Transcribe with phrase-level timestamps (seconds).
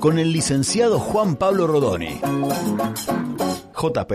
[0.00, 2.20] con el licenciado Juan Pablo Rodoni.
[3.74, 4.12] JP.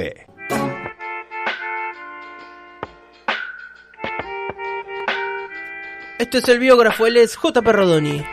[6.18, 8.24] Esto es el biógrafo, él es JP Rodoni.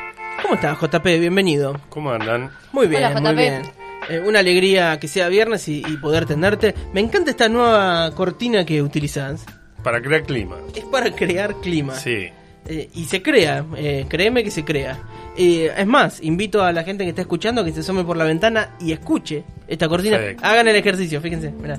[0.40, 1.04] ¿Cómo estás, JP?
[1.04, 1.78] Bienvenido.
[1.90, 2.50] ¿Cómo andan?
[2.72, 3.62] Muy bien, Hola, muy bien.
[4.08, 6.74] Eh, una alegría que sea viernes y, y poder tenerte.
[6.94, 9.44] Me encanta esta nueva cortina que utilizas.
[9.82, 10.56] Para crear clima.
[10.74, 11.94] Es para crear clima.
[11.96, 12.30] Sí.
[12.66, 14.98] Eh, y se crea, eh, créeme que se crea.
[15.36, 18.24] Eh, es más, invito a la gente que está escuchando que se asome por la
[18.24, 20.18] ventana y escuche esta cortina.
[20.18, 20.36] Sí.
[20.42, 21.78] Hagan el ejercicio, fíjense, mirá.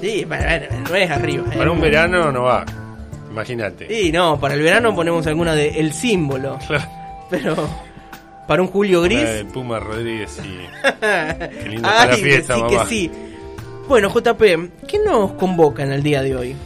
[0.00, 0.44] Sí, bueno,
[0.88, 1.44] no es arriba.
[1.44, 1.70] Para eh.
[1.70, 2.64] un verano no va.
[3.30, 3.88] Imagínate.
[3.88, 6.58] Sí, no, para el verano ponemos alguna de El Símbolo.
[7.30, 7.56] Pero
[8.46, 9.22] para un Julio Gris.
[9.22, 10.58] La de Puma Rodríguez y.
[11.62, 12.82] Qué linda está la Ay, fiesta, sí mamá.
[12.82, 13.10] que sí.
[13.88, 16.56] Bueno, JP, ¿qué nos convoca en el día de hoy?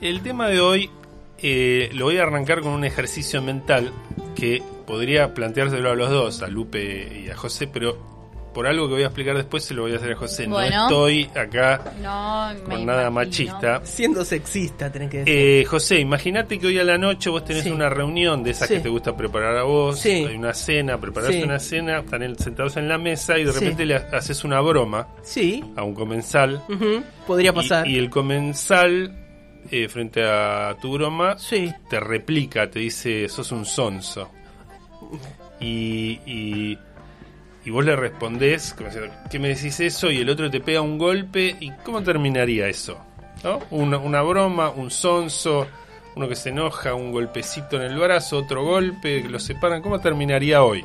[0.00, 0.90] El tema de hoy
[1.38, 3.92] eh, lo voy a arrancar con un ejercicio mental
[4.34, 8.15] que podría planteárselo a los dos, a Lupe y a José, pero
[8.56, 10.46] por algo que voy a explicar después se lo voy a hacer a José.
[10.46, 10.74] Bueno.
[10.74, 13.10] No estoy acá No, por nada imagino.
[13.10, 13.80] machista.
[13.84, 15.34] Siendo sexista, tenés que decir.
[15.36, 17.70] Eh, José, imagínate que hoy a la noche vos tenés Sí.
[17.70, 18.74] una reunión de esas Sí.
[18.76, 20.08] que te gusta preparar a vos, Sí.
[20.24, 21.42] hay una cena, preparás Sí.
[21.42, 23.60] una cena, están en- sentados en la mesa y de Sí.
[23.60, 26.62] repente le ha- haces una broma sí, a un comensal
[27.26, 27.86] podría pasar.
[27.86, 29.14] y, y el comensal
[29.70, 34.30] eh, frente a tu broma Sí, te replica, te dice sos un sonso
[35.60, 36.78] y, y,
[37.66, 40.10] y vos le respondés como diciendo, ¿qué me decís eso?
[40.10, 42.98] y el otro te pega un golpe y ¿cómo terminaría eso?
[43.44, 43.60] ¿No?
[43.70, 45.66] Una, una broma, un sonso,
[46.14, 50.00] uno que se enoja, un golpecito en el brazo, otro golpe, que lo separan, ¿cómo
[50.00, 50.84] terminaría hoy?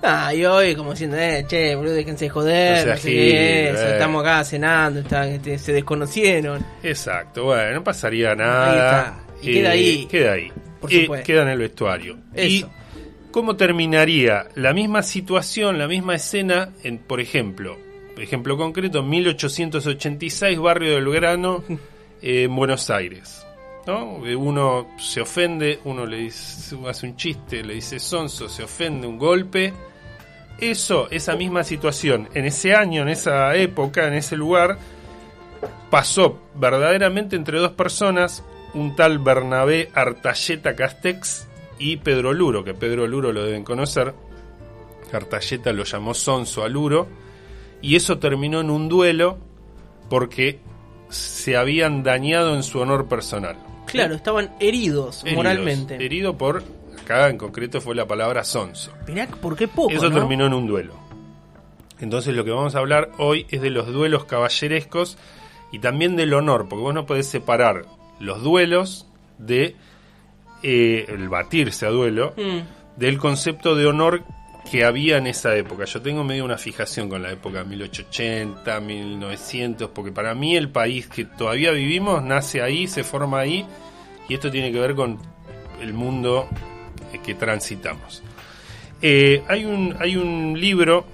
[0.00, 3.08] Ah, y hoy como diciendo, eh, che, boludo, déjense de joder, No sea no sé
[3.10, 3.92] gil, qué es, eh.
[3.94, 6.64] estamos acá cenando, está- este, se desconocieron.
[6.84, 9.00] Exacto, bueno, no pasaría Ahí nada.
[9.00, 9.14] está.
[9.42, 10.06] Y queda ahí.
[10.06, 10.52] Queda ahí.
[10.80, 11.26] Por supuesto.
[11.26, 12.16] queda en el vestuario.
[12.32, 12.46] Eso.
[12.46, 12.66] ¿Y
[13.30, 17.76] cómo terminaría la misma situación, la misma escena, en, por ejemplo,
[18.16, 21.62] ejemplo concreto, 1886, barrio del Grano,
[22.22, 23.44] eh, en Buenos Aires?
[23.86, 24.26] ¿no?
[24.26, 29.06] Eh, Uno se ofende, uno le dice, hace un chiste, le dice sonso, se ofende,
[29.06, 29.72] un golpe.
[30.60, 34.76] Eso, esa misma situación, en ese año, en esa época, en ese lugar,
[35.88, 38.42] pasó verdaderamente entre dos personas,
[38.74, 44.14] un tal Bernabé Artalleta Castex y Pedro Luro, que Pedro Luro lo deben conocer.
[45.12, 47.08] Artalleta lo llamó Sonso a Luro,
[47.80, 49.38] y eso terminó en un duelo
[50.10, 50.58] porque
[51.08, 53.56] se habían dañado en su honor personal.
[53.86, 55.94] Claro, estaban heridos, Heridos, moralmente.
[55.94, 56.62] Herido por,
[57.02, 58.92] acá en concreto fue la palabra Sonso.
[59.06, 60.16] Mirá, ¿por qué poco, Eso no?
[60.16, 60.94] terminó en un duelo.
[62.00, 65.16] Entonces lo que vamos a hablar hoy es de los duelos caballerescos
[65.72, 67.86] y también del honor, porque vos no podés separar
[68.20, 69.06] los duelos
[69.38, 69.74] de
[70.62, 72.60] eh, el batirse a duelo Mm,
[72.96, 74.24] del concepto de honor
[74.70, 75.84] que había en esa época.
[75.84, 81.06] Yo tengo medio una fijación con la época 1880, 1900, porque para mí el país
[81.06, 83.64] que todavía vivimos nace ahí, se forma ahí,
[84.28, 85.18] y esto tiene que ver con
[85.80, 86.48] el mundo
[87.12, 88.22] eh, que transitamos.
[89.00, 91.06] Eh, hay, un, hay un libro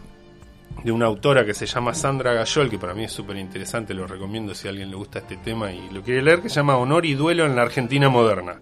[0.82, 4.06] de una autora que se llama Sandra Gayol, que para mí es súper interesante, lo
[4.06, 6.76] recomiendo si a alguien le gusta este tema y lo quiere leer, que se llama
[6.76, 8.58] Honor y Duelo en la Argentina Moderna,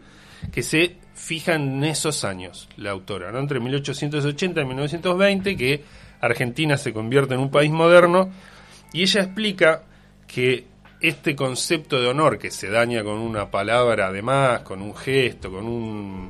[0.50, 3.38] que se fija en esos años, la autora, ¿no?
[3.38, 5.84] entre 1880 y 1920, que
[6.20, 8.30] Argentina se convierte en un país moderno,
[8.92, 9.82] y ella explica
[10.26, 10.66] que
[11.00, 15.66] este concepto de honor que se daña con una palabra además, con un gesto, con
[15.66, 16.28] un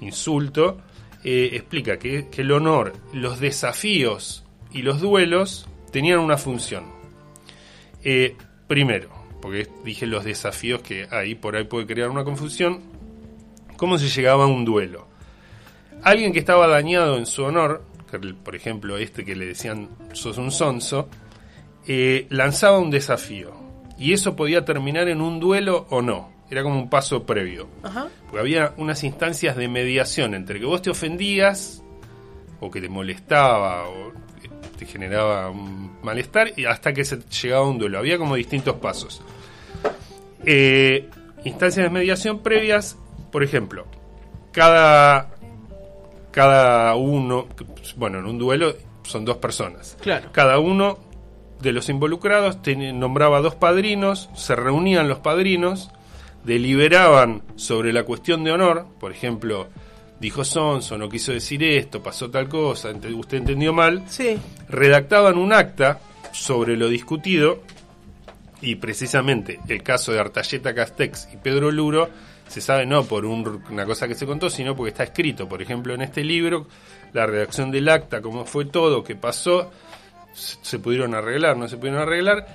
[0.00, 0.78] insulto,
[1.24, 6.84] eh, explica que, que el honor, los desafíos y los duelos tenían una función.
[8.02, 8.36] Eh,
[8.66, 9.08] primero,
[9.40, 12.80] porque dije los desafíos que ahí por ahí puede crear una confusión,
[13.76, 15.06] ¿cómo se llegaba a un duelo?
[16.02, 17.84] Alguien que estaba dañado en su honor,
[18.44, 21.08] por ejemplo este que le decían sos un sonso,
[21.86, 23.52] eh, lanzaba un desafío.
[23.98, 26.32] Y eso podía terminar en un duelo o no.
[26.50, 27.68] Era como un paso previo.
[27.82, 28.08] Ajá.
[28.24, 31.82] Porque había unas instancias de mediación entre que vos te ofendías,
[32.60, 34.48] o que te molestaba, o que
[34.78, 37.98] te generaba un malestar, y hasta que se llegaba a un duelo.
[37.98, 39.22] Había como distintos pasos.
[40.44, 41.08] Eh,
[41.44, 42.98] instancias de mediación previas,
[43.32, 43.86] por ejemplo,
[44.52, 45.30] cada
[46.30, 47.46] cada uno,
[47.96, 49.96] bueno, en un duelo son dos personas.
[50.00, 50.30] Claro.
[50.32, 50.98] Cada uno
[51.60, 55.90] de los involucrados ten- nombraba dos padrinos, se reunían los padrinos,
[56.44, 59.68] deliberaban sobre la cuestión de honor, por ejemplo,
[60.20, 64.38] dijo Sonso, no quiso decir esto, pasó tal cosa, usted entendió mal, Sí.
[64.68, 66.00] redactaban un acta
[66.32, 67.60] sobre lo discutido
[68.62, 72.08] y precisamente el caso de Artalleta Castex y Pedro Luro
[72.48, 75.62] se sabe no por un- una cosa que se contó, sino porque está escrito, por
[75.62, 76.66] ejemplo, en este libro,
[77.12, 79.70] la redacción del acta, cómo fue todo, qué pasó,
[80.34, 82.46] se se pudieron arreglar, no se pudieron arreglar,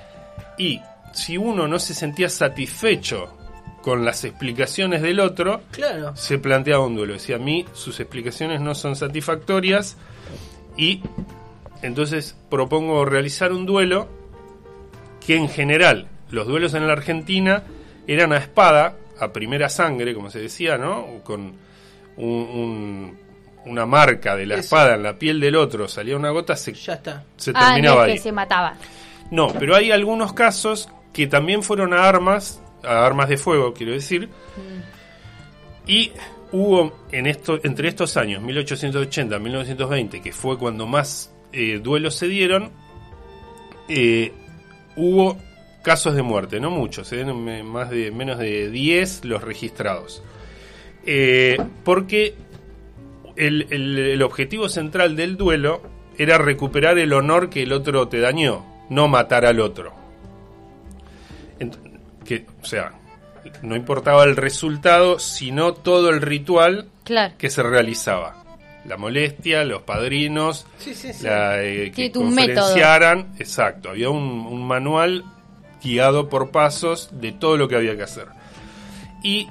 [0.57, 0.81] y
[1.13, 3.34] si uno no se sentía satisfecho
[3.81, 6.16] con las explicaciones del otro, Claro.
[6.16, 7.13] se planteaba un duelo.
[7.13, 9.95] Decía, a mí sus explicaciones no son satisfactorias
[10.75, 11.01] y
[11.81, 14.10] entonces propongo realizar un duelo
[15.25, 17.63] que en general los duelos en la Argentina
[18.07, 21.22] eran a espada, a primera sangre, como se decía, ¿no?
[21.24, 21.54] Con
[22.18, 23.18] un- un-
[23.66, 24.62] una marca de la Eso.
[24.62, 27.24] espada en la piel del otro, salía una gota, se, Ya está.
[27.36, 28.14] se Ah, no terminaba ahí.
[28.14, 28.75] que se mataba.
[29.31, 33.92] No, pero hay algunos casos que también fueron a armas, a armas de fuego, quiero
[33.92, 34.30] decir.
[35.86, 36.12] Y
[36.52, 42.28] hubo en esto, entre estos años, 1880 1920, que fue cuando más eh, duelos se
[42.28, 42.72] dieron,
[43.90, 44.31] eh,
[44.96, 45.38] hubo
[45.88, 47.24] casos de muerte, no muchos, eh,
[47.63, 50.22] más de menos de 10 los registrados.
[51.06, 51.56] Eh,
[51.86, 52.36] porque
[53.38, 55.81] el, el- el objetivo central del duelo
[56.18, 59.94] era recuperar el honor que el otro te dañó, no matar al otro.
[61.60, 61.78] Ent-
[62.25, 62.92] que, o sea,
[63.62, 67.33] no importaba el resultado, sino todo el ritual Claro.
[67.38, 68.44] que se realizaba.
[68.86, 71.24] La molestia, los padrinos, Sí, sí, sí.
[71.25, 72.56] la, eh, que un método.
[72.63, 73.36] conferenciaran.
[73.40, 75.24] Exacto, había un, un manual
[75.88, 78.28] guiado por pasos de todo lo que había que hacer.
[79.24, 79.48] Y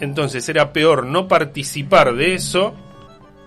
[0.00, 2.74] entonces era peor no participar de eso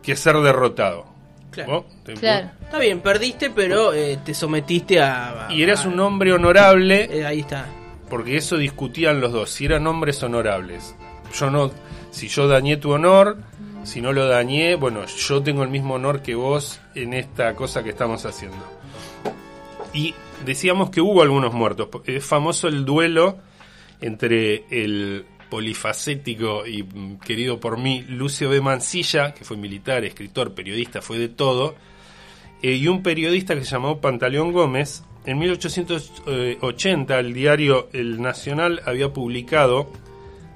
[0.04, 1.06] que ser derrotado.
[1.52, 1.72] Claro.
[1.72, 1.86] ¿No?
[2.04, 2.50] ¿Te- Claro.
[2.62, 5.48] Está bien, perdiste, pero eh, te sometiste a.
[5.48, 7.66] a- Y eras un hombre honorable eh, ahí está.
[8.10, 10.96] porque eso discutían los dos, si eran hombres honorables.
[11.38, 11.72] Yo no,
[12.12, 13.38] si yo dañé tu honor,
[13.84, 17.82] si no lo dañé, bueno, yo tengo el mismo honor que vos en esta cosa
[17.84, 18.58] que estamos haciendo.
[19.94, 20.14] Y
[20.46, 21.90] decíamos que hubo algunos muertos.
[22.06, 23.38] Es famoso el duelo
[24.02, 28.62] entre el polifacético y mm, querido por mí Lucio B.
[28.62, 31.76] Mansilla, que fue militar, escritor, periodista, fue de todo,
[32.62, 35.04] eh, y un periodista que se llamó Pantaleón Gómez.
[35.26, 39.92] En 1880 el diario El Nacional había publicado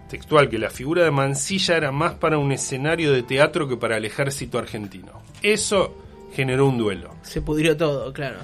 [0.09, 3.97] textual que la figura de Mansilla era más para un escenario de teatro que para
[3.97, 5.21] el ejército argentino.
[5.41, 5.97] Eso
[6.33, 7.15] generó un duelo.
[7.23, 8.37] Se pudrió todo, claro.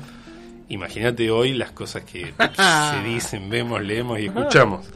[0.69, 4.87] Imagínate hoy las cosas que se dicen, vemos, leemos y escuchamos.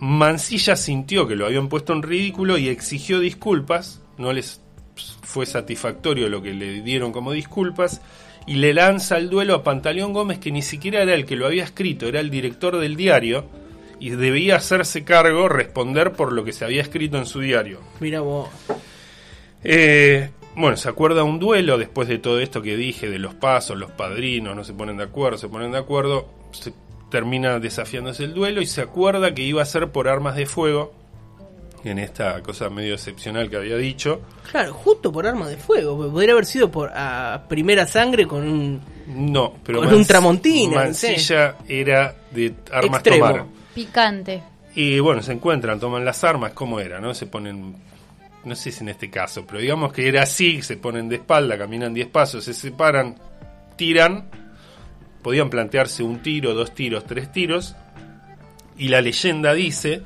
[0.00, 4.00] Mansilla sintió que lo habían puesto en ridículo y exigió disculpas.
[4.16, 4.60] No les
[5.22, 8.00] fue satisfactorio lo que le dieron como disculpas.
[8.46, 11.46] Y le lanza el duelo a Pantaleón Gómez, que ni siquiera era el que lo
[11.46, 13.44] había escrito, era el director del diario.
[14.00, 17.80] Y debía hacerse cargo, responder por lo que se había escrito en su diario.
[18.00, 18.48] Mira vos.
[19.64, 23.76] Eh, bueno, se acuerda un duelo después de todo esto que dije, de los pasos,
[23.78, 26.72] los padrinos, no se ponen de acuerdo, se ponen de acuerdo, se
[27.10, 30.92] termina desafiándose el duelo y se acuerda que iba a ser por armas de fuego,
[31.84, 34.20] en esta cosa medio excepcional que había dicho.
[34.50, 35.96] Claro, justo por arma de fuego.
[35.96, 38.80] porque Podría haber sido por a primera sangre con un.
[39.06, 43.26] No, pero Con un Tramontina, Mansilla era de armas Extremo.
[43.26, 43.44] tomar.
[43.74, 44.42] Picante.
[44.74, 47.00] Y bueno, se encuentran, toman las armas, ¿cómo era?
[47.00, 47.14] ¿No?
[47.14, 47.74] Se ponen,
[48.44, 51.58] no sé si en este caso, pero digamos que era así, se ponen de espalda,
[51.58, 53.16] caminan 10 pasos, se separan,
[53.76, 54.28] tiran,
[55.22, 57.74] podían plantearse un tiro, dos tiros, tres tiros,
[58.76, 60.02] y la leyenda dice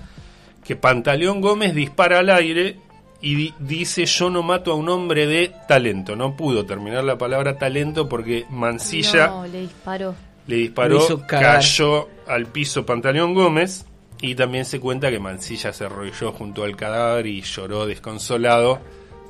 [0.65, 2.79] que Pantaleón Gómez dispara al aire
[3.21, 6.17] y di- dice yo no mato a un hombre de talento.
[6.17, 10.15] No pudo terminar la palabra talento porque Mansilla No, le disparó.
[10.47, 13.85] le disparó, cayó al piso Pantaleón Gómez
[14.23, 18.81] y también se cuenta que Mansilla se arrolló junto al cadáver y lloró desconsolado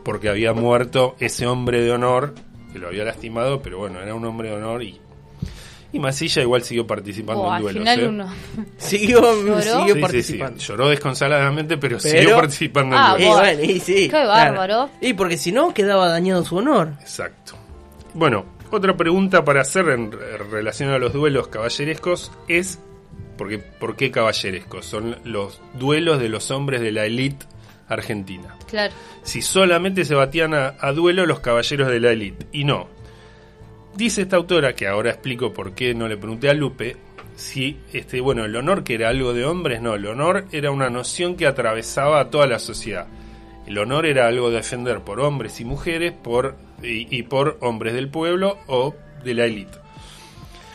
[0.05, 2.35] porque había muerto ese hombre de honor
[2.73, 4.99] que lo había lastimado, pero bueno, era un hombre de honor y,
[5.93, 7.81] y Mansilla igual siguió participando Oh, en al duelos.
[7.83, 8.09] final ¿eh?
[8.09, 8.33] uno.
[8.79, 9.61] Siguió, ¿Lloró?
[9.63, 10.61] siguió Sí, participando.
[10.61, 13.23] sí, lloró desconsoladamente, pero, Pero- siguió participando en Ah, duelos.
[13.25, 13.39] Y vos.
[13.41, 14.29] bueno, y sí, Qué claro.
[14.29, 14.91] bárbaro.
[15.01, 16.93] Y porque si no, quedaba dañado su honor.
[17.01, 17.55] Exacto.
[18.15, 22.79] Bueno, otra pregunta para hacer en re- relación a los duelos caballerescos es
[23.37, 24.87] porque, ¿por qué caballerescos?
[24.87, 27.47] Son los duelos de los hombres de la élite
[27.89, 28.57] argentina.
[28.69, 28.95] Claro.
[29.23, 32.47] Si solamente se batían a, a duelo los caballeros de la élite.
[32.53, 32.89] Y no.
[33.95, 36.97] Dice esta autora, que ahora explico por qué no le pregunté a Lupe,
[37.37, 40.91] si este, bueno, el honor que era algo de hombres, no, el honor era una
[40.91, 43.07] noción que atravesaba a toda la sociedad.
[43.67, 47.95] El honor era algo de defender por hombres y mujeres por, y, y por hombres
[47.95, 49.82] del pueblo o de la élite.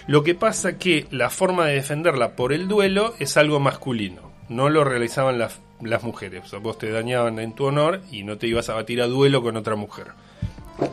[0.08, 4.32] Lo que pasa que la forma de defenderla por el duelo es algo masculino.
[4.48, 5.60] No lo realizaban las,
[6.04, 6.46] mujeres.
[6.46, 9.08] O sea, vos te dañaban en tu honor y no te ibas a batir a
[9.08, 10.08] duelo con otra mujer.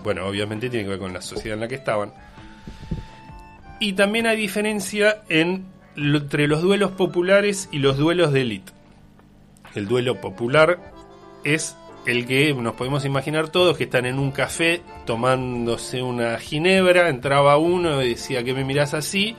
[0.02, 2.12] Bueno, obviamente tiene que ver con la sociedad en la que estaban.
[3.78, 8.72] Y también hay diferencia entre los duelos populares y los duelos de élite.
[9.76, 10.92] El duelo popular
[11.44, 17.08] es el que nos podemos imaginar todos que están en un café tomándose una ginebra,
[17.08, 19.34] entraba uno y decía que me mirás así,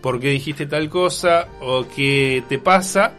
[0.00, 3.12] por qué dijiste tal cosa o qué te pasa.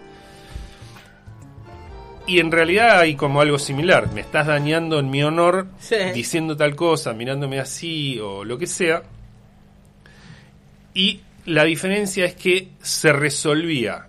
[2.28, 5.96] Y en realidad hay como algo similar, me estás dañando en mi honor Sí.
[6.14, 9.04] diciendo tal cosa, mirándome así o lo que sea.
[10.94, 14.08] Y la diferencia es que se resolvía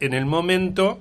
[0.00, 1.00] en el momento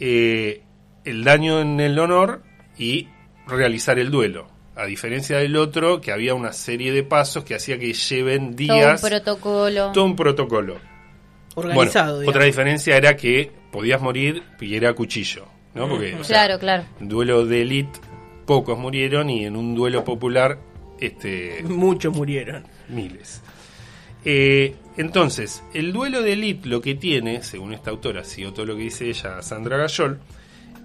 [0.00, 0.62] eh,
[1.04, 2.42] el daño en el honor
[2.78, 3.08] y
[3.46, 4.48] realizar el duelo.
[4.74, 8.48] A diferencia del otro, que había una serie de pasos que hacía que lleven Todo
[8.50, 9.92] un días, protocolo.
[9.92, 10.76] todo un protocolo.
[11.54, 12.16] Organizado.
[12.16, 15.88] Bueno, otra diferencia era que podías morir y era a cuchillo, ¿no?
[15.88, 16.84] Porque o sea, Claro, claro.
[17.00, 18.00] en duelo de élite
[18.46, 20.58] pocos murieron y en un duelo popular
[20.98, 22.64] este Muchos murieron.
[22.88, 23.42] miles.
[24.24, 28.76] Eh, entonces, el duelo de élite lo que tiene, según esta autora, sigo todo lo
[28.76, 30.20] que dice ella, Sandra Gayol,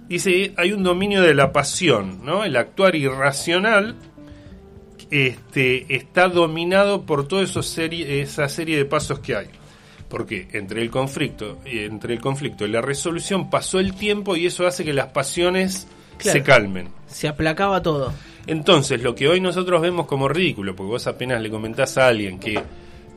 [0.08, 2.44] dice hay un dominio de la pasión, ¿no?
[2.44, 3.96] El actuar irracional
[5.10, 9.46] este, está dominado por toda esa serie, esa serie de pasos que hay.
[10.08, 14.66] Porque entre el conflicto, entre el conflicto y la resolución pasó el tiempo y eso
[14.66, 15.86] hace que las pasiones
[16.16, 16.38] Claro.
[16.38, 16.88] se calmen.
[17.06, 18.12] Se aplacaba todo.
[18.48, 22.40] Entonces, lo que hoy nosotros vemos como ridículo, porque vos apenas le comentás a alguien
[22.40, 22.60] que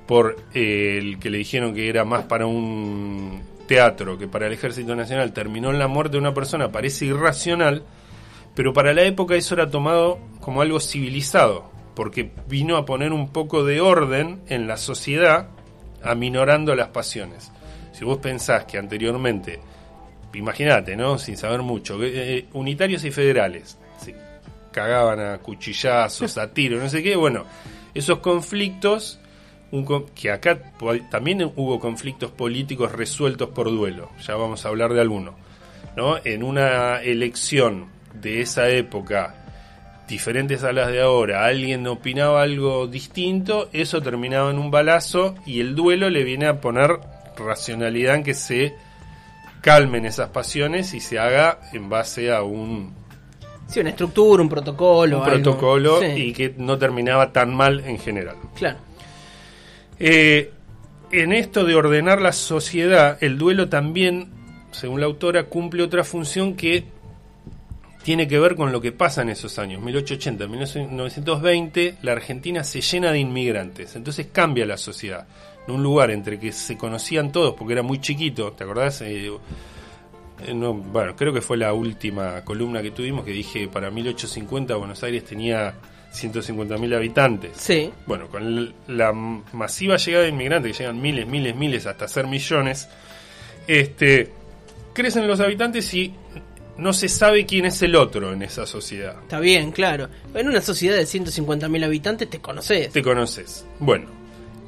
[0.05, 4.53] por eh, el que le dijeron que era más para un teatro que para el
[4.53, 7.85] Ejército Nacional terminó en la muerte de una persona, parece irracional,
[8.53, 13.31] pero para la época eso era tomado como algo civilizado, porque vino a poner un
[13.31, 15.47] poco de orden en la sociedad,
[16.03, 17.49] aminorando las pasiones.
[17.93, 19.61] Si vos pensás que anteriormente,
[20.33, 21.17] imagínate, ¿no?
[21.17, 24.13] Sin saber mucho, que, eh, unitarios y federales, se
[24.73, 27.45] cagaban a cuchillazos, a tiros, no sé qué, bueno,
[27.93, 29.20] esos conflictos,
[29.71, 30.59] un que acá
[31.09, 35.35] también hubo conflictos políticos resueltos por duelo, ya vamos a hablar de alguno,
[35.95, 36.17] ¿no?
[36.23, 39.35] En una elección de esa época,
[40.07, 45.61] diferentes a las de ahora, alguien opinaba algo distinto, eso terminaba en un balazo y
[45.61, 46.99] el duelo le viene a poner
[47.37, 48.75] racionalidad en que se
[49.61, 52.93] calmen esas pasiones y se haga en base a un,
[53.67, 55.19] Sí, una estructura, un protocolo.
[55.19, 55.35] un algo.
[55.43, 58.35] protocolo Sí, y que no terminaba tan mal en general.
[58.53, 58.77] Claro.
[60.03, 60.51] Eh,
[61.11, 64.31] en esto de ordenar la sociedad, el duelo también,
[64.71, 66.85] según la autora, cumple otra función que
[68.01, 72.81] tiene que ver con lo que pasa en esos años, 1880, 1920, la Argentina se
[72.81, 75.27] llena de inmigrantes, entonces cambia la sociedad.
[75.67, 79.01] En un lugar entre que se conocían todos porque era muy chiquito, ¿te acordás?
[79.01, 79.31] Eh,
[80.47, 84.75] eh, no, bueno, creo que fue la última columna que tuvimos que dije para 1850
[84.77, 85.75] Buenos Aires tenía
[86.13, 87.51] 150.000 habitantes.
[87.57, 87.91] Sí.
[88.05, 92.87] Bueno, con la masiva llegada de inmigrantes, que llegan miles, miles, miles, hasta ser millones,
[93.67, 94.31] este,
[94.93, 96.13] crecen los habitantes y
[96.77, 99.15] no se sabe quién es el otro en esa sociedad.
[99.21, 100.09] Está bien, claro.
[100.33, 102.91] En una sociedad de 150.000 habitantes te conoces.
[102.91, 103.65] Te conoces.
[103.79, 104.07] Bueno,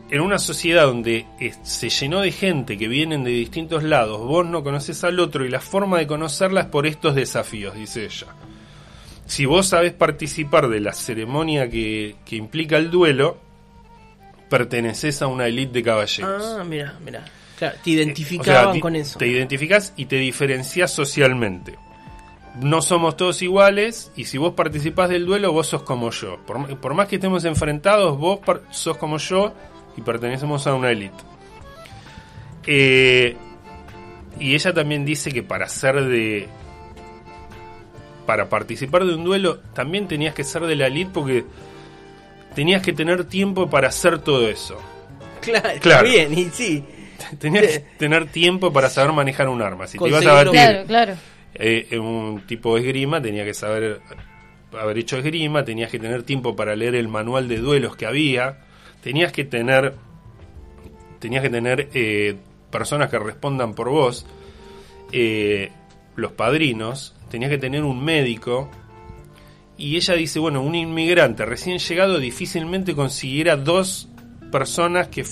[0.09, 1.25] en una sociedad donde
[1.63, 5.49] se llenó de gente que vienen de distintos lados, vos no conoces al otro y
[5.49, 8.27] la forma de conocerla es por estos desafíos, dice ella.
[9.25, 13.37] Si vos sabés participar de la ceremonia que, que implica el duelo,
[14.49, 16.55] perteneces a una élite de caballeros.
[16.59, 17.25] Ah, mira, mira.
[17.57, 19.17] Claro, te O sea, identificaban ti- con eso.
[19.19, 21.77] Te identificás y te diferenciás socialmente.
[22.61, 26.39] No somos todos iguales y si vos participás del duelo, vos sos como yo.
[26.45, 28.39] Por, más que estemos enfrentados, vos
[28.71, 29.53] sos como yo
[29.97, 31.17] y pertenecemos a una élite.
[32.67, 33.35] Eh,
[34.39, 36.47] y ella también dice que para ser de.
[38.25, 41.45] Para participar de un duelo, también tenías que ser de la élite porque
[42.55, 44.79] tenías que tener tiempo para hacer todo eso.
[45.41, 46.07] Claro, Claro.
[46.07, 46.83] bien, y sí.
[47.39, 49.87] Tenías que tener tiempo para saber manejar un arma.
[49.87, 51.13] Si te ibas a batir Claro, claro.
[51.55, 54.01] eh, en un tipo de esgrima, tenía que saber
[54.77, 58.59] haber hecho esgrima, tenías que tener tiempo para leer el manual de duelos que había,
[59.01, 59.93] tenías que tener
[61.19, 62.35] tenías que tener eh,
[62.71, 64.25] personas que respondan por vos,
[65.11, 65.71] eh,
[66.15, 68.69] los padrinos, tenías que tener un médico.
[69.75, 74.07] Y ella dice, bueno, un inmigrante recién llegado difícilmente consiguiera dos
[74.51, 75.25] personas que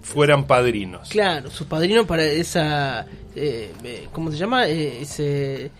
[0.00, 1.10] fueran padrinos.
[1.10, 3.04] Claro, sus padrinos para esa.
[3.36, 4.66] Eh, eh, ¿Cómo se llama?
[4.68, 5.70] Eh, ese.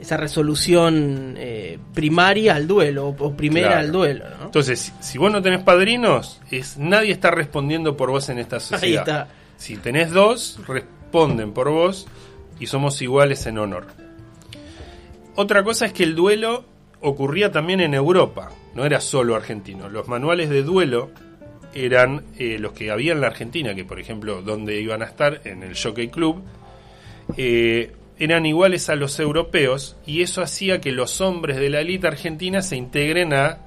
[0.00, 3.80] esa resolución eh, primaria al duelo o, primera Claro.
[3.82, 4.44] al duelo, ¿no?
[4.46, 9.02] Entonces, si- vos no tenés padrinos, es, nadie está respondiendo por vos en esta sociedad.
[9.08, 9.28] está.
[9.56, 12.08] Si tenés dos, responden por vos
[12.58, 13.86] y somos iguales en honor.
[15.34, 16.64] Otra cosa es que el duelo
[17.00, 19.88] ocurría también en Europa, no era solo argentino.
[19.88, 21.10] Los manuales de duelo
[21.74, 25.40] eran eh, los que había en la Argentina, que por ejemplo, donde iban a estar,
[25.44, 26.42] en el Jockey Club,
[27.36, 32.06] eh, eran iguales a los europeos y eso hacía que los hombres de la élite
[32.06, 33.58] argentina se integren a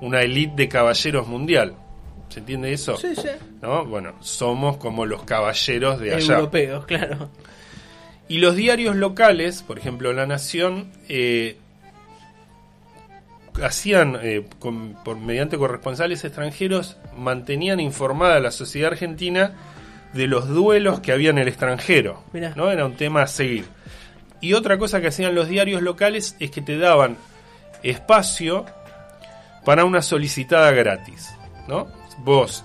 [0.00, 1.76] una élite de caballeros mundial.
[2.28, 2.96] ¿Se entiende eso?
[2.96, 3.28] Sí, sí.
[3.60, 3.84] ¿No?
[3.84, 6.36] Bueno, somos como los caballeros de allá.
[6.36, 7.28] Europeos, claro.
[8.30, 11.56] Y los diarios locales, por ejemplo La Nación, eh,
[13.60, 19.54] hacían, eh, con- por, mediante corresponsales extranjeros, mantenían informada a la sociedad argentina
[20.12, 22.22] de los duelos que había en el extranjero.
[22.32, 22.52] Mirá.
[22.54, 22.70] ¿no?
[22.70, 23.64] Era un tema a seguir.
[24.40, 27.16] Y otra cosa que hacían los diarios locales es que te daban
[27.82, 28.64] espacio
[29.64, 31.30] para una solicitada gratis.
[31.66, 31.88] ¿no?
[32.18, 32.62] Vos,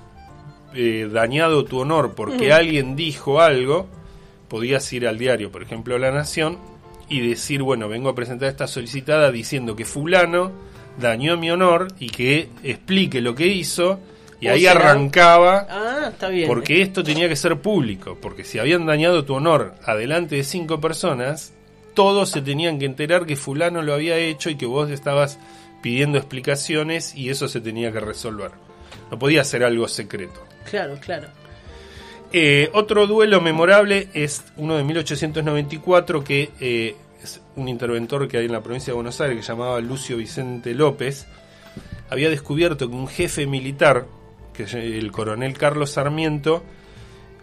[0.76, 3.88] eh, dañado tu honor porque alguien dijo algo,
[4.48, 6.58] podías ir al diario, por ejemplo La Nación,
[7.10, 10.52] y decir, bueno, vengo a presentar esta solicitada diciendo que fulano
[11.00, 14.00] dañó mi honor y que explique lo que hizo,
[14.40, 16.48] y O ahí será- arrancaba, Ah, está bien.
[16.48, 20.80] porque esto tenía que ser público, porque si habían dañado tu honor adelante de cinco
[20.82, 21.54] personas,
[21.94, 25.40] todos se tenían que enterar que fulano lo había hecho y que vos estabas
[25.82, 28.52] pidiendo explicaciones y eso se tenía que resolver.
[29.12, 30.44] No podía ser algo secreto.
[30.70, 31.28] Claro, claro.
[32.38, 38.48] Eh, otro duelo memorable es uno de 1894 que eh, es un interventor que hay
[38.48, 41.28] en la provincia de Buenos Aires que llamaba Lucio Vicente López.
[42.10, 44.06] Había descubierto que un jefe militar,
[44.52, 46.62] que es el coronel Carlos Sarmiento,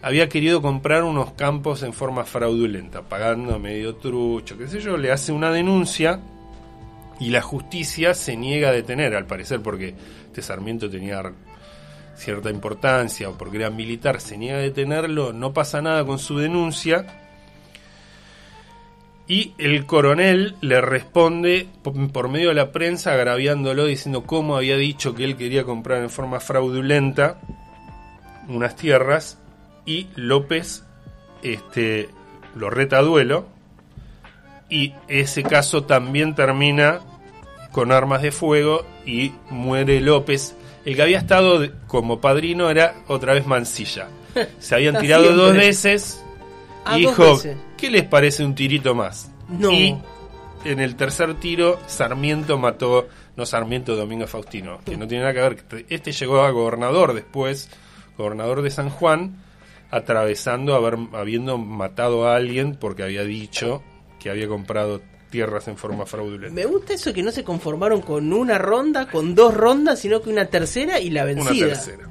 [0.03, 5.11] había querido comprar unos campos en forma fraudulenta, pagando medio trucho, qué sé yo, le
[5.11, 6.19] hace una denuncia
[7.19, 9.95] y la justicia se niega a detener, al parecer, porque
[10.27, 11.23] este Sarmiento tenía
[12.23, 16.37] cierta importancia o porque era militar, se niega a detenerlo, no pasa nada con su
[16.37, 17.19] denuncia.
[19.27, 24.75] Y el coronel le responde po- por medio de la prensa agraviándolo diciendo cómo había
[24.77, 27.39] dicho que él quería comprar en forma fraudulenta
[28.49, 29.39] unas tierras
[29.85, 30.83] y López
[31.41, 32.09] este,
[32.55, 33.47] lo reta a duelo
[34.69, 36.99] y ese caso también termina
[37.71, 40.55] con armas de fuego y muere López.
[40.85, 44.07] El que había estado como padrino era otra vez Mansilla.
[44.59, 46.23] Se habían tirado dos veces
[46.85, 47.57] Ah, y dos dijo, veces.
[47.77, 49.31] ¿qué les parece un tirito más?
[49.47, 49.71] No.
[49.71, 49.97] Y
[50.65, 55.41] en el tercer tiro, Sarmiento mató, no Sarmiento, Domingo Faustino, que no tiene nada que
[55.75, 55.85] ver.
[55.89, 57.69] Este llegó a gobernador después,
[58.17, 59.41] gobernador de San Juan,
[59.91, 63.81] atravesando, haber, habiendo matado a alguien porque había dicho
[64.19, 65.01] que había comprado
[65.33, 66.53] tierras en forma fraudulenta.
[66.53, 70.29] Me gusta eso que no se conformaron con una ronda, con dos rondas, sino que
[70.29, 71.67] una tercera y la Una vencida.
[71.69, 72.07] tercera.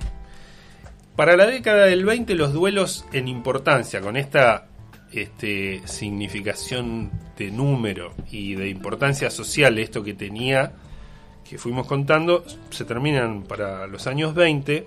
[1.15, 4.67] Para la década del 20 los duelos en importancia, con esta
[5.13, 10.73] este, significación de número y de importancia social, esto que tenía,
[11.49, 14.85] que fuimos contando, se terminan para los años 20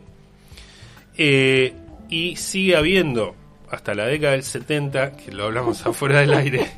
[1.17, 1.73] eh,
[2.09, 3.33] y sigue habiendo
[3.71, 6.69] hasta la década del 70, que lo hablamos afuera del aire,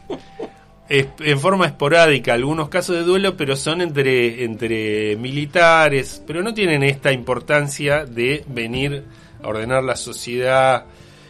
[0.89, 6.53] es- en forma esporádica algunos casos de duelo, pero son entre, entre militares, pero no
[6.53, 9.03] tienen esta importancia de venir
[9.43, 10.85] a ordenar la sociedad.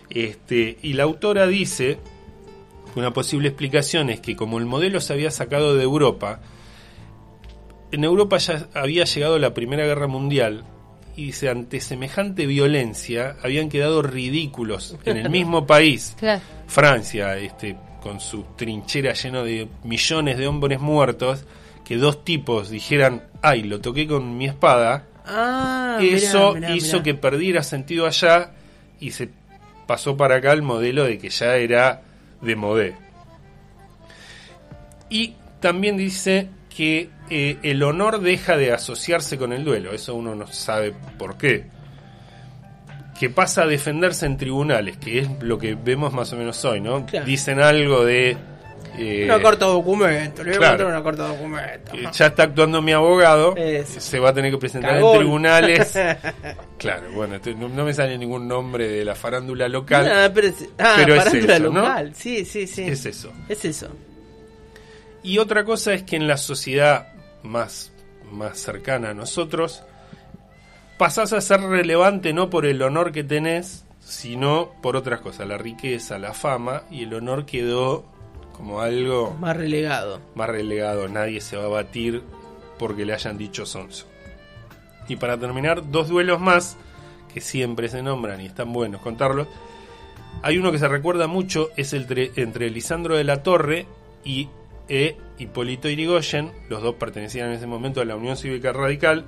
[0.10, 1.98] Este, y la autora dice
[2.96, 6.40] una posible explicación es que como el modelo se había sacado de Europa,
[7.92, 10.64] en Europa ya había llegado la Primera Guerra Mundial
[11.16, 16.16] y dice, ante semejante violencia habían quedado ridículos en el mismo país.
[16.20, 16.42] Claro.
[16.68, 17.76] Francia, este,
[18.08, 21.44] con su trinchera lleno de millones de hombres muertos,
[21.84, 26.94] que dos tipos dijeran, ay, lo toqué con mi espada, Ah, eso mirá, mirá, hizo
[26.94, 27.04] mirá.
[27.04, 28.52] que perdiera sentido allá
[29.02, 29.30] y se
[29.86, 32.02] pasó para acá el modelo de que ya era
[32.42, 32.96] de modé.
[35.10, 40.34] Y también dice que eh, el honor deja de asociarse con el duelo, eso uno
[40.34, 41.66] no sabe por qué.
[43.20, 46.82] Que pasa a defenderse en tribunales, que es lo que vemos más o menos hoy,
[46.82, 47.06] ¿no?
[47.06, 47.26] Claro.
[47.26, 48.38] Dicen algo de...
[48.98, 50.72] eh, Una carta de documento, le voy a claro.
[50.86, 51.92] mandar una carta de documento.
[51.94, 54.00] que ya está actuando mi abogado, Eso.
[54.00, 55.14] se va a tener que presentar Cagón.
[55.16, 56.00] en tribunales.
[56.78, 60.08] Claro, bueno, no, no me sale ningún nombre de la farándula local.
[60.14, 61.84] Ah, pero es, ah, Pero es eso, ¿no?
[62.14, 62.84] Sí, sí, sí.
[62.84, 63.32] Es eso.
[63.50, 63.88] Es eso.
[65.24, 67.08] Y otra cosa es que en la sociedad
[67.42, 67.92] más,
[68.32, 69.82] más cercana a nosotros,
[70.98, 75.58] pasás a ser relevante no por el honor que tenés, sino por otras cosas, la
[75.58, 78.06] riqueza, la fama, y el honor quedó
[78.54, 80.20] como algo Más relegado.
[80.36, 81.08] más relegado.
[81.08, 82.24] Nadie se va a batir
[82.80, 84.06] porque le hayan dicho Sonso.
[85.08, 86.78] Y para terminar, dos duelos más
[87.34, 89.48] que siempre se nombran y están buenos contarlos.
[90.42, 93.86] Hay uno que se recuerda mucho, es el tre- entre Lisandro de la Torre
[94.24, 94.50] y
[94.90, 96.52] e Hipólito Irigoyen.
[96.70, 99.26] Los dos pertenecían en ese momento a la Unión Cívica Radical.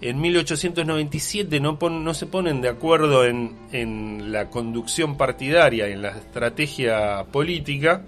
[0.00, 8.02] En 1897 no, se ponen de acuerdo en, la conducción partidaria, en la estrategia política,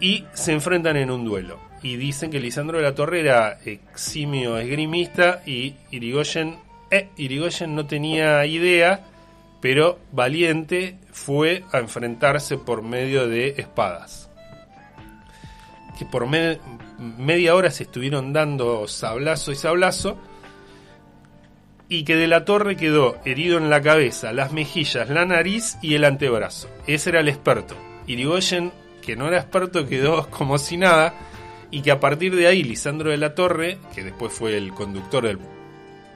[0.00, 1.58] y se enfrentan en un duelo.
[1.82, 6.56] Y dicen que Lisandro de la Torre era eximio esgrimista y Irigoyen,
[6.90, 9.04] eh, Irigoyen no tenía idea,
[9.60, 14.23] pero valiente fue a enfrentarse por medio de espadas.
[15.98, 16.58] Que por me-
[16.98, 20.18] media hora se estuvieron dando sablazo y sablazo.
[21.88, 25.94] Y que de la torre quedó herido en la cabeza, las mejillas, la nariz y
[25.94, 26.68] el antebrazo.
[26.86, 27.76] Ese era el experto.
[28.06, 31.14] Irigoyen, que no era experto, quedó como si nada.
[31.70, 35.24] Y que a partir de ahí, Lisandro de la Torre, que después fue el conductor
[35.24, 35.38] del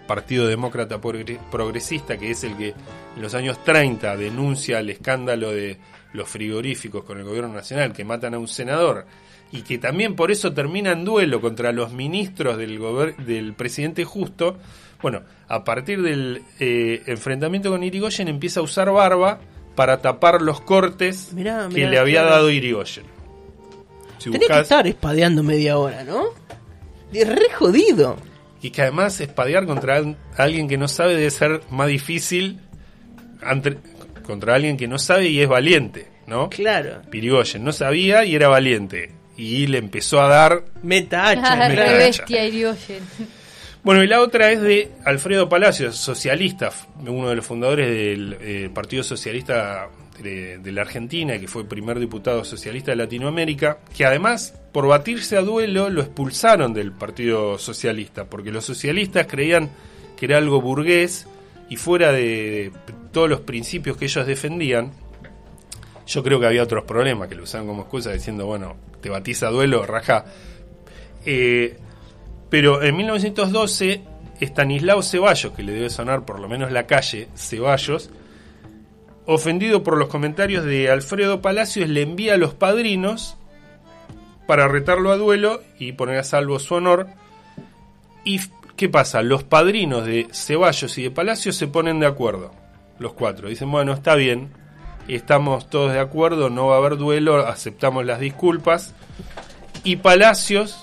[0.06, 2.68] Partido Demócrata Progre- Progresista, que es el que
[3.16, 5.76] en los años 30 denuncia el escándalo de
[6.14, 9.04] los frigoríficos con el gobierno nacional, que matan a un senador,
[9.52, 12.78] y que también por eso termina en duelo contra los ministros del,
[13.26, 14.58] del presidente justo,
[15.00, 19.38] bueno, a partir del eh, enfrentamiento con Irigoyen empieza a usar barba
[19.74, 23.04] para tapar los cortes Mirá, que le había dado Irigoyen.
[24.18, 26.24] Si Tenés que estar espadeando media hora, ¿no?
[27.12, 28.16] Es re jodido.
[28.60, 32.58] Y que además espadear contra al- alguien que no sabe debe ser más difícil
[33.40, 33.78] ante-
[34.24, 36.50] contra alguien que no sabe y es valiente, ¿no?
[36.50, 37.02] Claro.
[37.08, 39.12] Pirigoyen no sabía y era valiente.
[39.38, 40.64] Y le empezó a dar...
[40.82, 41.56] Meta hacha.
[41.56, 41.96] Me re cacha.
[41.96, 43.02] bestia Irigoyen.
[43.82, 46.70] Bueno, y la otra es de Alfredo Palacios, socialista,
[47.06, 49.88] uno de los fundadores del eh, Partido Socialista
[50.20, 55.36] de, de la Argentina, que fue primer diputado socialista de Latinoamérica, que además, por batirse
[55.36, 59.70] a duelo, lo expulsaron del Partido Socialista, porque los socialistas creían
[60.18, 61.26] que era algo burgués
[61.70, 62.72] y fuera de
[63.12, 64.92] todos los principios que ellos defendían,
[66.08, 69.42] yo creo que había otros problemas que lo usaban como excusa diciendo, bueno, te batís
[69.42, 70.24] a duelo, raja.
[71.26, 71.76] Eh,
[72.48, 74.02] pero en 1912,
[74.40, 78.08] Estanislao Ceballos, que le debe sonar por lo menos la calle Ceballos,
[79.26, 83.36] ofendido por los comentarios de Alfredo Palacios, le envía a los padrinos
[84.46, 87.08] para retarlo a duelo y poner a salvo su honor.
[88.24, 88.40] ¿Y
[88.76, 89.20] qué pasa?
[89.20, 92.50] Los padrinos de Ceballos y de Palacios se ponen de acuerdo,
[92.98, 93.50] los cuatro.
[93.50, 94.48] Dicen, bueno, está bien,
[95.14, 98.94] estamos todos de acuerdo, no va a haber duelo, aceptamos las disculpas.
[99.84, 100.78] Y Palacios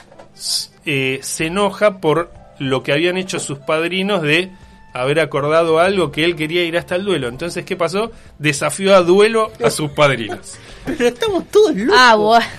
[0.86, 4.52] eh, se enoja por lo que habían hecho sus padrinos de
[4.94, 7.28] haber acordado algo que él quería ir hasta el duelo.
[7.28, 8.12] Entonces, ¿qué pasó?
[8.40, 10.58] Desafió a duelo a sus padrinos.
[10.86, 11.96] Pero estamos todos locos.
[12.00, 12.46] Ah, bueno.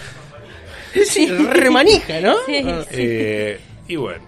[1.05, 2.37] Sí, remanija, ¿no?
[2.46, 2.62] Sí.
[2.64, 2.83] Ah.
[2.90, 4.24] Eh, y bueno,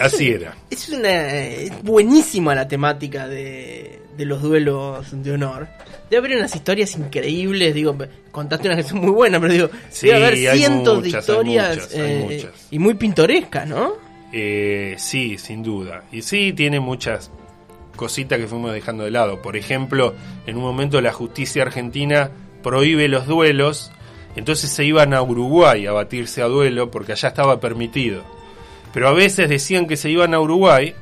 [0.00, 0.56] así un- era.
[0.70, 5.68] Es una es buenísima la temática de, de los duelos de honor.
[6.10, 7.96] Debe haber unas historias increíbles, digo,
[8.30, 11.76] contaste una que son muy buenas, pero digo, Sí, debe haber cientos de muchas, historias
[11.76, 12.66] muchas, eh, muchas.
[12.70, 13.92] y muy pintorescas, ¿no?
[14.32, 16.04] Eh, sí, sin duda.
[16.12, 17.30] Y sí, tiene muchas
[17.96, 19.42] cositas que fuimos dejando de lado.
[19.42, 20.14] Por ejemplo,
[20.46, 22.30] en un momento la justicia argentina
[22.62, 23.90] prohíbe los duelos,
[24.36, 28.22] entonces se iban a Uruguay a batirse a duelo porque allá estaba permitido.
[28.92, 30.94] Pero a veces decían que se iban a Uruguay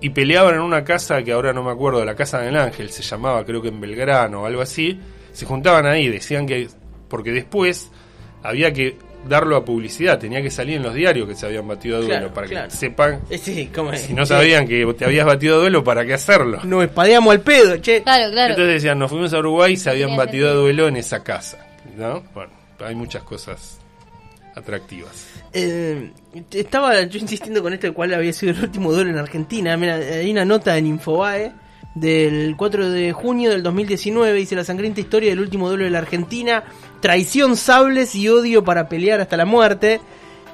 [0.00, 3.02] y peleaban en una casa que ahora no me acuerdo, la Casa del Ángel se
[3.02, 4.98] llamaba, creo que en Belgrano o algo así.
[5.32, 6.68] Se juntaban ahí, decían que.
[7.08, 7.90] Porque después
[8.42, 8.96] había que
[9.28, 12.14] darlo a publicidad, tenía que salir en los diarios que se habían batido a duelo
[12.18, 12.68] Claro, para claro.
[12.68, 13.20] que sepan.
[13.30, 14.02] Eh, Sí, ¿cómo es?
[14.02, 14.28] Si no Sí.
[14.34, 16.60] sabían que te habías batido a duelo, ¿para qué hacerlo?
[16.64, 18.02] Nos espadeamos al pedo, che.
[18.02, 18.50] Claro, claro.
[18.54, 21.58] Entonces decían, nos fuimos a Uruguay y se habían batido a duelo en esa casa.
[21.96, 22.22] ¿No?
[22.34, 22.52] Bueno,
[22.84, 23.77] hay muchas cosas
[24.58, 25.26] atractivas.
[25.52, 26.12] Eh,
[26.52, 29.76] estaba yo insistiendo con esto de cuál había sido el último duelo en Argentina.
[29.76, 31.52] Mira, hay una nota en Infobae
[31.94, 34.38] del 4 de junio del 2019.
[34.38, 36.64] Dice la sangrienta historia del último duelo de la Argentina.
[37.00, 40.00] Traición, sables y odio para pelear hasta la muerte.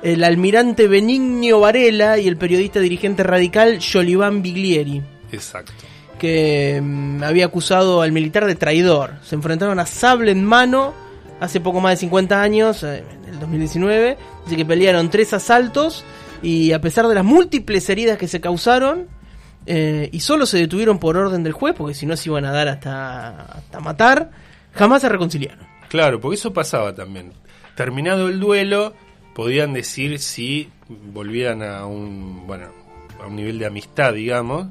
[0.03, 5.03] El almirante Benigno Varela y el periodista dirigente radical Joliván Biglieri.
[5.33, 5.73] Exacto.
[6.19, 9.15] que mm, había acusado al militar de traidor.
[9.25, 10.95] Se enfrentaron a sable en mano
[11.41, 13.03] hace poco más de 50 años, eh,
[13.35, 14.17] el 2019.
[14.45, 16.05] Dice que pelearon tres asaltos
[16.43, 19.09] y a pesar de las múltiples heridas que se causaron,
[19.67, 22.53] eh, y solo se detuvieron por orden del juez, porque si no se iban a
[22.53, 24.31] dar hasta, hasta matar,
[24.73, 25.67] jamás se reconciliaron.
[25.89, 27.33] Claro, porque eso pasaba también.
[27.75, 28.95] Terminado el duelo,
[29.35, 32.67] podían decir si volvían a un, bueno,
[33.23, 34.67] a un nivel de amistad, digamos,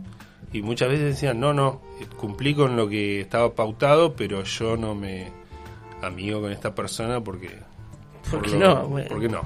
[0.51, 1.81] y muchas veces decían, no, no,
[2.17, 5.31] cumplí con lo que estaba pautado, pero yo no me
[6.01, 7.72] amigo con esta persona porque...
[8.29, 8.87] ¿Por qué lo- no?
[8.87, 9.07] Bueno.
[9.09, 9.41] ¿Por qué no?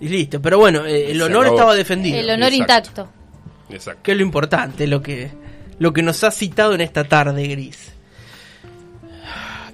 [0.00, 2.18] Y listo, pero bueno, eh, el honor estaba defendido.
[2.18, 2.62] El honor Exacto.
[3.02, 3.08] intacto.
[3.70, 4.00] Exacto.
[4.02, 5.30] Que es lo importante, lo que,
[5.78, 7.92] lo que nos ha citado en esta tarde gris.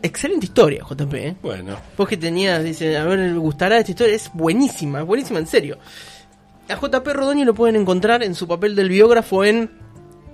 [0.02, 1.14] Excelente historia, JP.
[1.14, 1.36] ¿eh?
[1.42, 4.14] Bueno, Vos que tenías, dice, a ver, ¿le gustará esta historia?
[4.14, 5.78] Es buenísima, es buenísima, en serio.
[6.68, 9.70] A JP Rodoni lo pueden encontrar en su papel del biógrafo en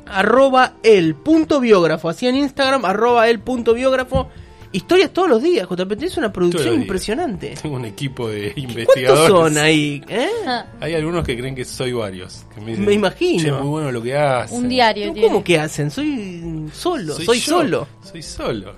[0.07, 4.29] arroba el punto biógrafo, así en Instagram, arroba el punto biógrafo.
[4.73, 7.55] Historias todos los días, JP, tenés una producción impresionante.
[7.61, 9.27] tengo un equipo de ¿Cuántos investigadores.
[9.29, 10.01] son ahí?
[10.09, 10.29] ¿Eh?
[10.81, 12.47] Hay algunos que creen que soy varios.
[12.55, 13.43] que dicen, Me imagino.
[13.43, 14.57] "Che, muy bueno lo que hacen.
[14.59, 15.43] Un diario ¿Cómo tiene.
[15.43, 15.91] que hacen?
[15.91, 17.89] Soy solo, soy, solo.
[18.01, 18.73] Soy solo.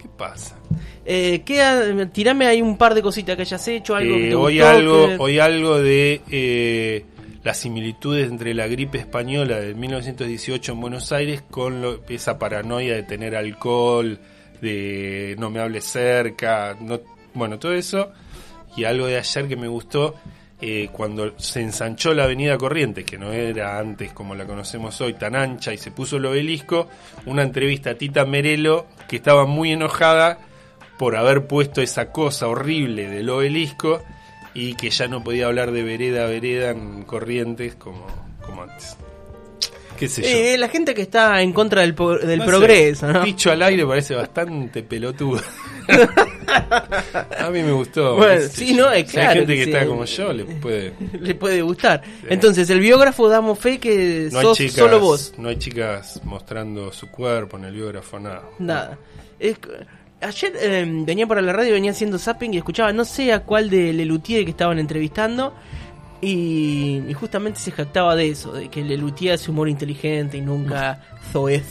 [0.00, 0.56] ¿Qué pasa?
[1.04, 4.28] Eh, ¿qué ha- tirame ahí un par de cositas que hayas hecho, algo que Eh,
[4.30, 7.04] te hoy, gustó, algo, que- hoy algo de eh,
[7.42, 12.94] las similitudes entre la gripe española de 1918 en Buenos Aires con lo- esa paranoia
[12.94, 14.18] de tener alcohol,
[14.60, 17.00] de no me hables cerca, no,
[17.34, 18.12] bueno, todo eso.
[18.76, 20.16] Y algo de ayer que me gustó,
[20.60, 25.14] eh, cuando se ensanchó la avenida Corrientes, que no era antes como la conocemos hoy,
[25.14, 26.88] tan ancha, y se puso el obelisco,
[27.26, 30.38] una entrevista a Tita Merelo, que estaba muy enojada
[30.98, 34.02] por haber puesto esa cosa horrible del obelisco
[34.54, 38.06] y que ya no podía hablar de vereda a vereda en Corrientes como,
[38.46, 38.96] como antes.
[40.04, 40.28] ¿Qué sé yo?
[40.28, 43.24] Eh, la gente que está en contra del, del No sé, progreso, ¿no?
[43.24, 45.40] Dicho al aire parece bastante pelotudo.
[47.38, 48.16] a mí me gustó.
[48.16, 49.70] Bueno, sé sí, no, es Si hay claro gente que sí.
[49.70, 50.92] está como yo, le puede...
[51.20, 52.02] Le puede gustar.
[52.28, 55.32] Entonces, el biógrafo damos fe que No hay sos chicas, solo vos.
[55.38, 58.42] no hay chicas mostrando su cuerpo en el biógrafo, nada.
[58.58, 58.98] Nada.
[59.38, 59.56] Es
[60.20, 63.70] ayer eh, venía para la radio, venía haciendo zapping y escuchaba no sé a cuál
[63.70, 65.54] de Lelutier que estaban entrevistando.
[66.24, 71.00] Y, y justamente se jactaba de eso, de que Lelutier hace humor inteligente y nunca
[71.32, 71.64] zoez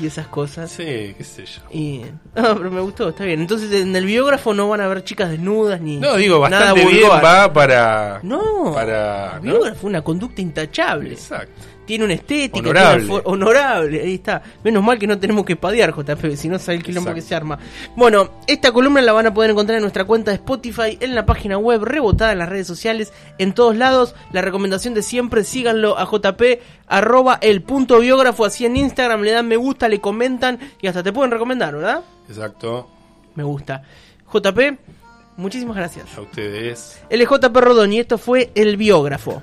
[0.00, 0.70] y esas cosas.
[0.70, 1.60] Sí, qué sé yo.
[1.70, 2.02] Y,
[2.34, 3.40] no, pero me gustó, está bien.
[3.40, 6.90] Entonces en el biógrafo no van a ver chicas desnudas ni No, digo, nada bastante
[6.90, 7.24] bien vulgar.
[7.24, 8.20] va para...
[8.22, 9.52] No, para el ¿no?
[9.52, 11.12] biógrafo una conducta intachable.
[11.12, 11.52] Exacto.
[11.84, 13.06] Tiene una estética, Honorable.
[13.06, 14.40] tiene honorable, ahí está.
[14.62, 17.22] Menos mal que no tenemos que espadear, JP, si no sabe el quilombo Exacto.
[17.24, 17.58] que se arma.
[17.96, 21.26] Bueno, esta columna la van a poder encontrar en nuestra cuenta de Spotify, en la
[21.26, 24.14] página web, rebotada en las redes sociales, en todos lados.
[24.32, 29.32] La recomendación de siempre, síganlo a JP, arroba el punto biógrafo, así en Instagram, le
[29.32, 32.02] dan me gusta, le comentan y hasta te pueden recomendar, ¿verdad?
[32.28, 32.88] Exacto.
[33.34, 33.82] Me gusta.
[34.32, 34.78] JP,
[35.36, 36.06] muchísimas gracias.
[36.16, 37.00] A ustedes.
[37.10, 39.42] Él es JP Rodón y esto fue El Biógrafo.